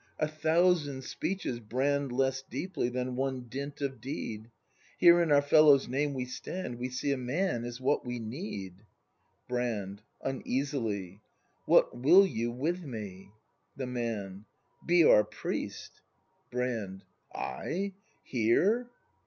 [0.17, 4.49] A thousand speeches brand Less deeply than one dint of deed.
[4.97, 8.87] Here in our fellows' name we stand;— We see, a man is what we need.
[9.47, 10.01] Brand.
[10.23, 11.21] [Uneasily.]
[11.67, 13.29] What will you with me?
[13.75, 14.45] The Man.
[14.83, 16.01] Be our priest.
[16.49, 17.03] Brand.
[17.35, 17.93] I?
[18.23, 18.89] Here!